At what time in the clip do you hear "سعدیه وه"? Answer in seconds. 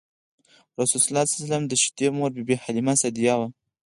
3.01-3.47